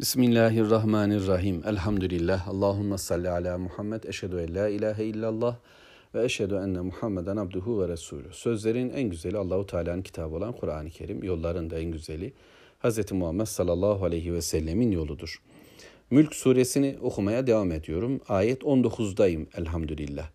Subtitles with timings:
[0.00, 1.62] Bismillahirrahmanirrahim.
[1.66, 2.48] Elhamdülillah.
[2.48, 4.02] Allahümme salli ala Muhammed.
[4.02, 5.56] Eşhedü en la ilahe illallah
[6.14, 8.28] ve eşhedü enne Muhammeden abduhu ve resulü.
[8.32, 11.22] Sözlerin en güzeli Allahu Teala'nın kitabı olan Kur'an-ı Kerim.
[11.22, 12.32] Yolların da en güzeli
[12.84, 13.12] Hz.
[13.12, 15.42] Muhammed sallallahu aleyhi ve sellemin yoludur.
[16.10, 18.20] Mülk suresini okumaya devam ediyorum.
[18.28, 20.28] Ayet 19'dayım elhamdülillah.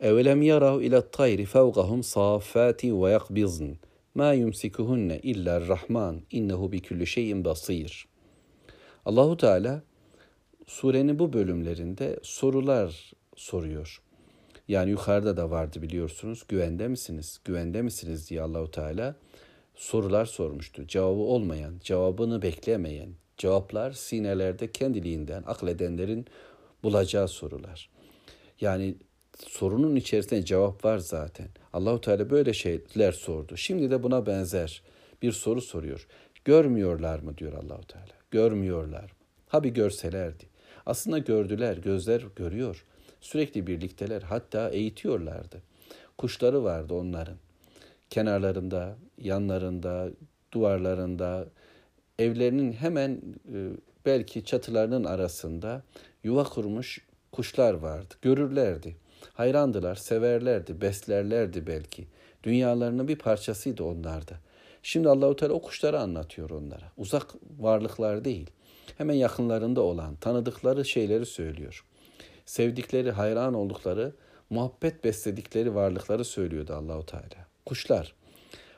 [0.00, 3.70] Evelem yarav ila tayri fevqahum safati ve yakbizn.
[4.14, 8.13] Ma yumsikuhunne illa rahman innehu bi kulli şeyin basir.
[9.04, 9.82] Allahu Teala
[10.66, 14.02] surenin bu bölümlerinde sorular soruyor.
[14.68, 16.44] Yani yukarıda da vardı biliyorsunuz.
[16.48, 17.40] Güvende misiniz?
[17.44, 19.16] Güvende misiniz diye Allahu Teala
[19.74, 20.86] sorular sormuştu.
[20.86, 26.26] Cevabı olmayan, cevabını beklemeyen, cevaplar sinelerde kendiliğinden akledenlerin
[26.82, 27.90] bulacağı sorular.
[28.60, 28.96] Yani
[29.48, 31.48] sorunun içerisinde cevap var zaten.
[31.72, 33.56] Allahu Teala böyle şeyler sordu.
[33.56, 34.82] Şimdi de buna benzer
[35.22, 36.06] bir soru soruyor.
[36.44, 38.23] Görmüyorlar mı diyor Allahu Teala.
[38.34, 39.12] Görmüyorlar?
[39.48, 40.44] Ha bir görselerdi.
[40.86, 42.84] Aslında gördüler, gözler görüyor.
[43.20, 45.62] Sürekli birlikteler, hatta eğitiyorlardı.
[46.18, 47.36] Kuşları vardı onların.
[48.10, 50.08] Kenarlarında, yanlarında,
[50.52, 51.46] duvarlarında,
[52.18, 53.10] evlerinin hemen
[53.54, 53.58] e,
[54.06, 55.82] belki çatılarının arasında
[56.24, 58.14] yuva kurmuş kuşlar vardı.
[58.22, 58.96] Görürlerdi.
[59.34, 62.06] Hayrandılar, severlerdi, beslerlerdi belki.
[62.42, 64.34] Dünyalarının bir parçasıydı onlarda.
[64.86, 66.92] Şimdi Allahu Teala o kuşları anlatıyor onlara.
[66.96, 68.50] Uzak varlıklar değil.
[68.98, 71.84] Hemen yakınlarında olan, tanıdıkları şeyleri söylüyor.
[72.46, 74.12] Sevdikleri, hayran oldukları,
[74.50, 77.46] muhabbet besledikleri varlıkları söylüyordu Allahu Teala.
[77.66, 78.14] Kuşlar.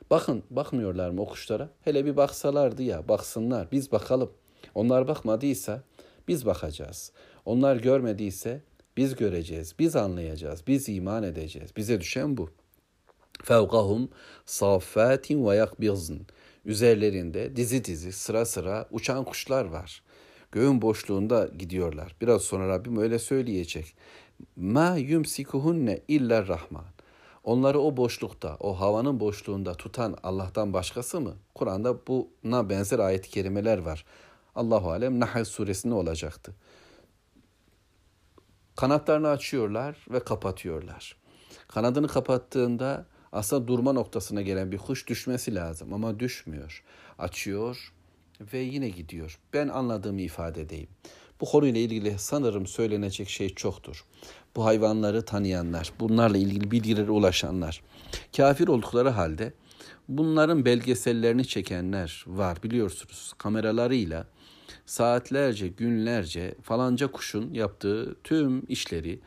[0.09, 1.69] Bakın, bakmıyorlar mı o kuşlara?
[1.81, 3.67] Hele bir baksalardı ya, baksınlar.
[3.71, 4.31] Biz bakalım.
[4.75, 5.83] Onlar bakmadıysa
[6.27, 7.11] biz bakacağız.
[7.45, 8.61] Onlar görmediyse
[8.97, 11.75] biz göreceğiz, biz anlayacağız, biz iman edeceğiz.
[11.77, 12.49] Bize düşen bu.
[13.43, 14.09] Fevkahum
[14.45, 16.15] saffatin ve yakbizn.
[16.65, 20.03] Üzerlerinde dizi dizi sıra sıra uçan kuşlar var.
[20.51, 22.15] Göğün boşluğunda gidiyorlar.
[22.21, 23.95] Biraz sonra Rabbim öyle söyleyecek.
[24.55, 26.85] Ma yumsikuhunne illa rahman.
[27.43, 31.33] Onları o boşlukta, o havanın boşluğunda tutan Allah'tan başkası mı?
[31.55, 34.05] Kur'an'da buna benzer ayet-i kerimeler var.
[34.55, 36.55] Allahu alem Nahl suresinde olacaktı.
[38.75, 41.17] Kanatlarını açıyorlar ve kapatıyorlar.
[41.67, 46.83] Kanadını kapattığında aslında durma noktasına gelen bir kuş düşmesi lazım ama düşmüyor.
[47.19, 47.93] Açıyor
[48.53, 49.39] ve yine gidiyor.
[49.53, 50.89] Ben anladığımı ifade edeyim.
[51.41, 54.05] Bu konuyla ilgili sanırım söylenecek şey çoktur.
[54.55, 57.83] Bu hayvanları tanıyanlar, bunlarla ilgili bilgilere ulaşanlar,
[58.37, 59.53] kafir oldukları halde
[60.07, 63.33] bunların belgesellerini çekenler var biliyorsunuz.
[63.37, 64.27] Kameralarıyla
[64.85, 69.19] saatlerce, günlerce falanca kuşun yaptığı tüm işleri,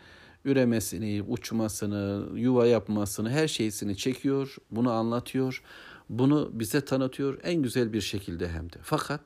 [0.44, 5.62] üremesini, uçmasını, yuva yapmasını, her şeysini çekiyor, bunu anlatıyor,
[6.08, 8.76] bunu bize tanıtıyor en güzel bir şekilde hem de.
[8.82, 9.20] Fakat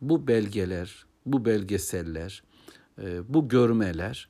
[0.00, 2.42] bu belgeler, bu belgeseller,
[3.02, 4.28] e, bu görmeler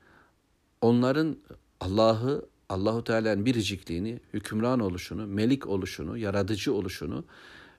[0.80, 1.36] onların
[1.80, 7.24] Allah'ı, Allahu Teala'nın biricikliğini, hükümran oluşunu, melik oluşunu, yaratıcı oluşunu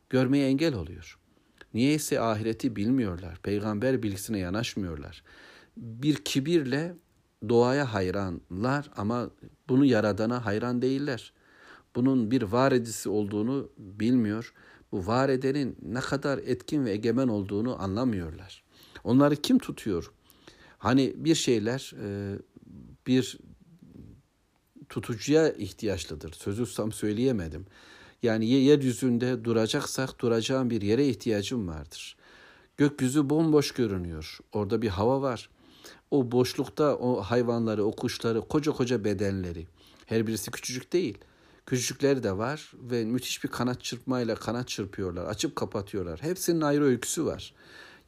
[0.10, 1.18] görmeye engel oluyor.
[1.74, 3.38] Niyeyse ahireti bilmiyorlar.
[3.44, 5.24] Peygamber bilgisine yanaşmıyorlar.
[5.78, 6.96] Bir kibirle
[7.50, 9.30] doğaya hayranlar ama
[9.70, 11.34] bunu yaradana hayran değiller.
[11.96, 14.54] Bunun bir var edisi olduğunu bilmiyor.
[14.92, 18.64] Bu var edenin ne kadar etkin ve egemen olduğunu anlamıyorlar.
[19.04, 20.12] Onları kim tutuyor?
[20.78, 22.40] Hani bir şeyler e,
[23.08, 23.38] bir
[24.90, 26.34] tutucuya ihtiyaçlıdır.
[26.34, 27.66] Sözü tam söyleyemedim.
[28.24, 32.18] Yani yeryüzünde duracaksak duracağım bir yere ihtiyacım vardır.
[32.78, 34.40] Gökyüzü bomboş görünüyor.
[34.52, 35.50] Orada bir hava var.
[36.12, 39.68] O boşlukta o hayvanları, o kuşları, koca koca bedenleri.
[40.06, 41.18] Her birisi küçücük değil.
[41.66, 45.26] Küçücükleri de var ve müthiş bir kanat çırpmayla kanat çırpıyorlar.
[45.26, 46.22] Açıp kapatıyorlar.
[46.22, 47.54] Hepsinin ayrı öyküsü var.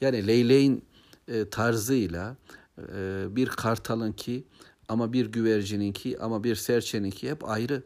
[0.01, 0.85] Yani leyleğin
[1.27, 2.35] e, tarzıyla
[2.77, 4.43] e, bir kartalınki
[4.87, 7.83] ama bir güvercininki ama bir serçeninki hep ayrı.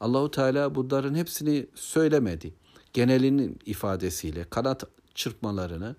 [0.00, 2.54] Allahu Teala bunların hepsini söylemedi.
[2.92, 5.96] Genelinin ifadesiyle kanat çırpmalarını,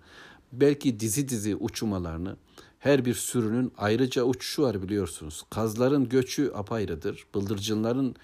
[0.52, 2.38] belki dizi dizi uçmalarını,
[2.80, 5.44] her bir sürünün ayrıca uçuşu var biliyorsunuz.
[5.50, 7.26] Kazların göçü apayrıdır.
[7.36, 8.16] Bıldırcınların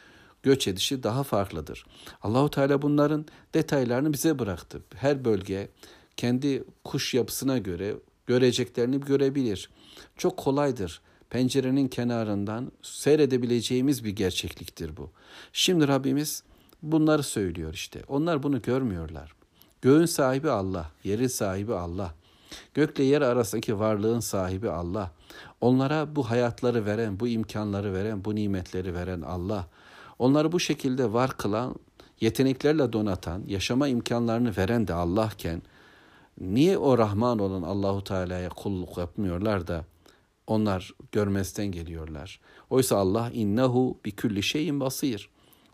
[0.43, 1.85] göç edişi daha farklıdır.
[2.21, 4.81] Allahu Teala bunların detaylarını bize bıraktı.
[4.95, 5.69] Her bölge
[6.17, 7.95] kendi kuş yapısına göre
[8.27, 9.69] göreceklerini görebilir.
[10.17, 11.01] Çok kolaydır.
[11.29, 15.11] Pencerenin kenarından seyredebileceğimiz bir gerçekliktir bu.
[15.53, 16.43] Şimdi Rabbimiz
[16.81, 18.01] bunları söylüyor işte.
[18.07, 19.33] Onlar bunu görmüyorlar.
[19.81, 22.15] Göğün sahibi Allah, yerin sahibi Allah.
[22.73, 25.11] Gökle yer arasındaki varlığın sahibi Allah.
[25.61, 29.67] Onlara bu hayatları veren, bu imkanları veren, bu nimetleri veren Allah.
[30.19, 31.75] Onları bu şekilde var kılan,
[32.21, 35.61] yeteneklerle donatan, yaşama imkanlarını veren de Allahken
[36.41, 39.85] Niye o Rahman olan Allahu Teala'ya kulluk yapmıyorlar da
[40.47, 42.39] onlar görmezden geliyorlar.
[42.69, 45.29] Oysa Allah innehu bi külli şeyin basir.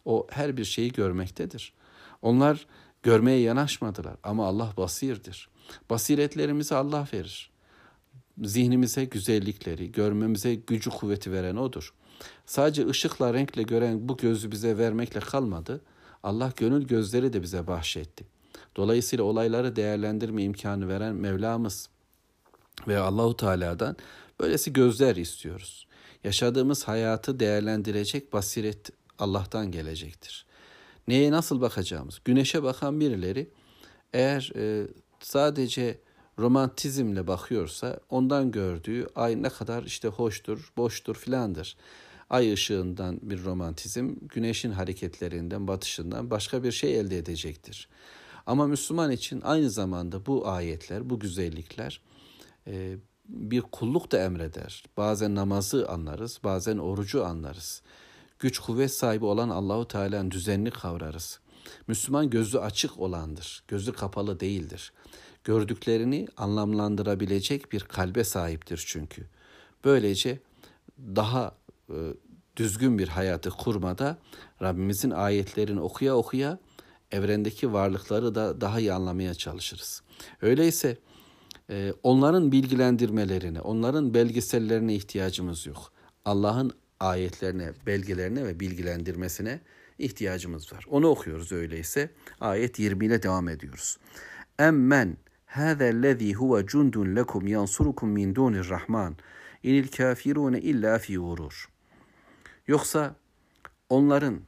[0.06, 1.74] O her bir şeyi görmektedir.
[2.22, 2.68] Onlar
[3.04, 5.50] görmeye yanaşmadılar ama Allah basirdir.
[5.90, 7.50] Basiretlerimizi Allah verir.
[8.44, 11.94] Zihnimize güzellikleri, görmemize gücü kuvveti veren odur.
[12.46, 15.82] Sadece ışıkla, renkle gören bu gözü bize vermekle kalmadı.
[16.24, 18.26] Allah gönül gözleri de bize bahşetti.
[18.76, 21.90] Dolayısıyla olayları değerlendirme imkanı veren Mevlamız
[22.88, 23.96] ve Allahu Teala'dan
[24.40, 25.88] böylesi gözler istiyoruz.
[26.24, 30.46] Yaşadığımız hayatı değerlendirecek basiret Allah'tan gelecektir.
[31.08, 32.22] Neye nasıl bakacağımız?
[32.26, 33.50] Güneşe bakan birileri
[34.14, 34.88] eğer e,
[35.20, 36.00] sadece
[36.40, 41.78] romantizmle bakıyorsa ondan gördüğü ay ne kadar işte hoştur, boştur filandır.
[42.30, 47.90] Ay ışığından bir romantizm, güneşin hareketlerinden, batışından başka bir şey elde edecektir.
[48.46, 52.02] Ama Müslüman için aynı zamanda bu ayetler, bu güzellikler
[52.68, 54.84] e, bir kulluk da emreder.
[54.98, 57.82] Bazen namazı anlarız, bazen orucu anlarız.
[58.40, 61.40] Güç kuvvet sahibi olan Allahu Teala'nın düzenini kavrarız.
[61.88, 64.94] Müslüman gözü açık olandır, gözü kapalı değildir.
[65.44, 69.26] Gördüklerini anlamlandırabilecek bir kalbe sahiptir çünkü.
[69.86, 70.40] Böylece
[71.00, 71.56] daha
[71.90, 71.96] e,
[72.56, 74.18] düzgün bir hayatı kurmada
[74.62, 76.60] Rabbimizin ayetlerini okuya okuya
[77.12, 80.02] evrendeki varlıkları da daha iyi anlamaya çalışırız.
[80.42, 80.98] Öyleyse
[81.70, 85.92] e, onların bilgilendirmelerine, onların belgesellerine ihtiyacımız yok.
[86.26, 89.60] Allah'ın ayetlerine, belgelerine ve bilgilendirmesine
[90.00, 90.86] ihtiyacımız var.
[90.90, 92.10] Onu okuyoruz öyleyse.
[92.42, 93.98] Ayet 20 ile devam ediyoruz.
[94.60, 99.16] Emmen hâzellezî huve cundun lekum yansurukum min dûnir rahman
[99.64, 101.70] inil kafirune illa fi gurur.
[102.68, 103.16] Yoksa
[103.90, 104.42] onların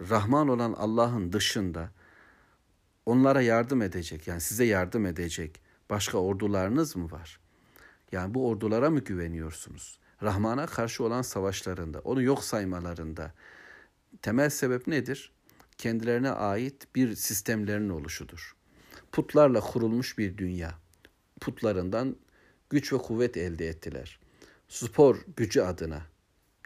[0.00, 1.90] Rahman olan Allah'ın dışında
[3.06, 7.40] onlara yardım edecek yani size yardım edecek başka ordularınız mı var?
[8.12, 9.98] Yani bu ordulara mı güveniyorsunuz?
[10.22, 13.32] Rahman'a karşı olan savaşlarında, onu yok saymalarında
[14.22, 15.32] temel sebep nedir?
[15.78, 18.56] Kendilerine ait bir sistemlerin oluşudur.
[19.12, 20.74] Putlarla kurulmuş bir dünya.
[21.40, 22.16] Putlarından
[22.70, 24.20] güç ve kuvvet elde ettiler.
[24.68, 26.02] Spor gücü adına,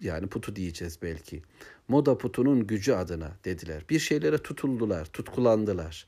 [0.01, 1.43] yani putu diyeceğiz belki.
[1.89, 3.85] Moda putunun gücü adına dediler.
[3.91, 6.07] Bir şeylere tutuldular, tutkulandılar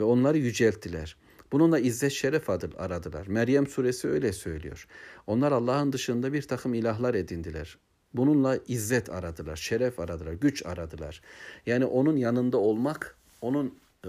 [0.00, 1.16] ve onları yücelttiler.
[1.52, 3.26] Bununla izzet şeref adı aradılar.
[3.26, 4.86] Meryem suresi öyle söylüyor.
[5.26, 7.78] Onlar Allah'ın dışında bir takım ilahlar edindiler.
[8.14, 11.22] Bununla izzet aradılar, şeref aradılar, güç aradılar.
[11.66, 14.08] Yani onun yanında olmak, onun e,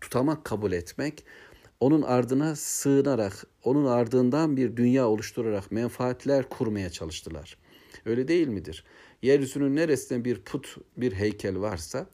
[0.00, 1.24] tutamak kabul etmek,
[1.80, 7.56] onun ardına sığınarak, onun ardından bir dünya oluşturarak menfaatler kurmaya çalıştılar.
[8.06, 8.84] Öyle değil midir?
[9.22, 12.06] Yeryüzünün neresinde bir put, bir heykel varsa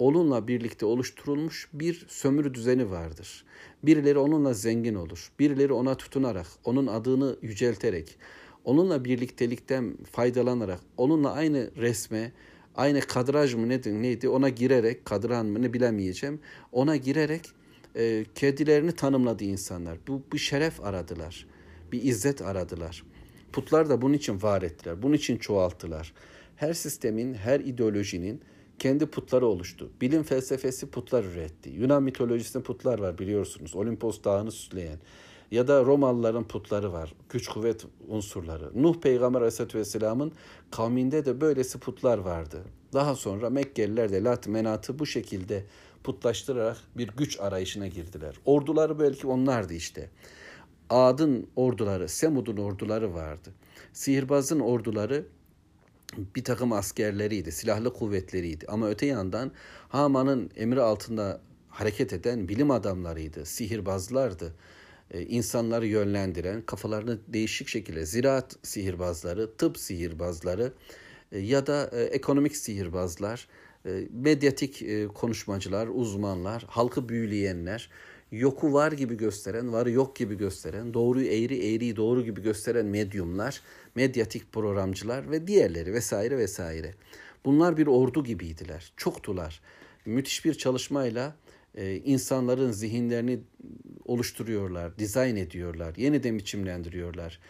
[0.00, 3.44] onunla birlikte oluşturulmuş bir sömürü düzeni vardır.
[3.82, 5.32] Birileri onunla zengin olur.
[5.38, 8.16] Birileri ona tutunarak, onun adını yücelterek,
[8.64, 12.32] onunla birliktelikten faydalanarak, onunla aynı resme,
[12.76, 16.40] aynı kadraj mı nedir, neydi ona girerek, kadran mı ne bilemeyeceğim,
[16.72, 17.42] ona girerek
[17.96, 19.98] e, kedilerini tanımladı insanlar.
[20.08, 21.46] Bu bir şeref aradılar,
[21.92, 23.04] bir izzet aradılar.
[23.52, 26.12] Putlar da bunun için var ettiler, bunun için çoğalttılar.
[26.56, 28.40] Her sistemin, her ideolojinin
[28.80, 29.90] kendi putları oluştu.
[30.00, 31.70] Bilim felsefesi putlar üretti.
[31.70, 33.76] Yunan mitolojisinde putlar var biliyorsunuz.
[33.76, 34.98] Olimpos dağını süsleyen.
[35.50, 37.14] Ya da Romalıların putları var.
[37.28, 38.82] Güç kuvvet unsurları.
[38.82, 40.32] Nuh peygamber aleyhissalatü vesselamın
[40.70, 42.64] kavminde de böylesi putlar vardı.
[42.92, 45.64] Daha sonra Mekkeliler de Lat Menat'ı bu şekilde
[46.04, 48.34] putlaştırarak bir güç arayışına girdiler.
[48.44, 50.10] Orduları belki onlardı işte.
[50.90, 53.50] Ad'ın orduları, Semud'un orduları vardı.
[53.92, 55.26] Sihirbazın orduları
[56.16, 58.66] bir takım askerleriydi, silahlı kuvvetleriydi.
[58.68, 59.52] Ama öte yandan
[59.88, 64.54] Haman'ın emri altında hareket eden bilim adamlarıydı, sihirbazlardı.
[65.10, 70.72] Ee, insanları yönlendiren, kafalarını değişik şekilde ziraat sihirbazları, tıp sihirbazları
[71.32, 73.48] e, ya da e, ekonomik sihirbazlar,
[73.86, 77.90] e, medyatik e, konuşmacılar, uzmanlar, halkı büyüleyenler,
[78.32, 83.62] yoku var gibi gösteren, varı yok gibi gösteren, doğruyu eğri, eğriyi doğru gibi gösteren medyumlar,
[83.94, 86.94] medyatik programcılar ve diğerleri vesaire vesaire.
[87.44, 88.92] Bunlar bir ordu gibiydiler.
[88.96, 89.60] Çoktular.
[90.06, 91.36] Müthiş bir çalışmayla
[91.74, 93.40] e, insanların zihinlerini
[94.04, 97.40] oluşturuyorlar, dizayn ediyorlar, yeniden biçimlendiriyorlar.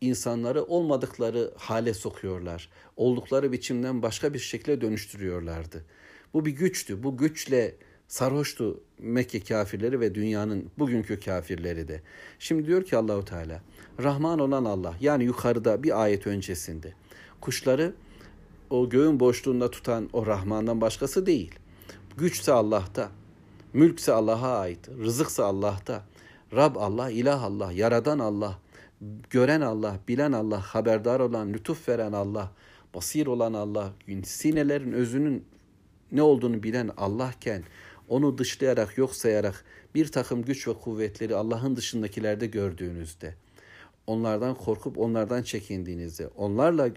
[0.00, 2.70] İnsanları olmadıkları hale sokuyorlar.
[2.96, 5.84] Oldukları biçimden başka bir şekilde dönüştürüyorlardı.
[6.34, 7.02] Bu bir güçtü.
[7.02, 7.74] Bu güçle
[8.12, 12.00] Sarhoştu Mekke kafirleri ve dünyanın bugünkü kafirleri de.
[12.38, 13.60] Şimdi diyor ki Allahu Teala,
[14.02, 16.92] Rahman olan Allah yani yukarıda bir ayet öncesinde
[17.40, 17.94] kuşları
[18.70, 21.54] o göğün boşluğunda tutan o Rahman'dan başkası değil.
[22.16, 23.10] Güçse Allah'ta,
[23.72, 26.04] mülkse Allah'a ait, rızıksa Allah'ta.
[26.52, 28.58] Rab Allah, ilah Allah, yaradan Allah,
[29.30, 32.50] gören Allah, bilen Allah, haberdar olan, lütuf veren Allah,
[32.94, 33.92] basir olan Allah,
[34.24, 35.44] sinelerin özünün
[36.12, 37.62] ne olduğunu bilen Allahken
[38.12, 39.64] onu dışlayarak, yok sayarak
[39.94, 43.34] bir takım güç ve kuvvetleri Allah'ın dışındakilerde gördüğünüzde,
[44.06, 46.90] onlardan korkup onlardan çekindiğinizde, onlarla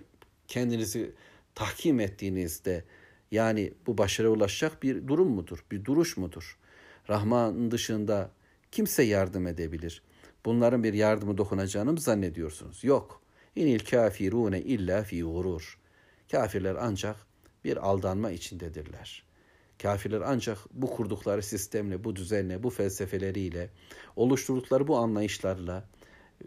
[0.47, 1.11] kendinizi
[1.55, 2.83] tahkim ettiğinizde
[3.31, 5.65] yani bu başarıya ulaşacak bir durum mudur?
[5.71, 6.57] Bir duruş mudur?
[7.09, 8.31] Rahman dışında
[8.71, 10.01] kimse yardım edebilir.
[10.45, 12.83] Bunların bir yardımı dokunacağını mı zannediyorsunuz?
[12.83, 13.21] Yok.
[13.55, 15.79] İnil kafirune illa fi gurur.
[16.31, 17.15] Kafirler ancak
[17.63, 19.24] bir aldanma içindedirler.
[19.81, 23.69] Kafirler ancak bu kurdukları sistemle, bu düzenle, bu felsefeleriyle,
[24.15, 25.83] oluşturdukları bu anlayışlarla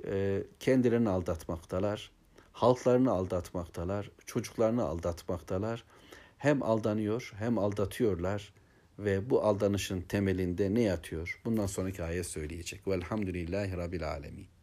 [0.06, 2.11] e, kendilerini aldatmaktalar,
[2.52, 5.85] halklarını aldatmaktalar, çocuklarını aldatmaktalar.
[6.38, 8.52] Hem aldanıyor hem aldatıyorlar
[8.99, 11.40] ve bu aldanışın temelinde ne yatıyor?
[11.44, 12.88] Bundan sonraki ayet söyleyecek.
[12.88, 14.58] Velhamdülillahi Rabbil Alemin.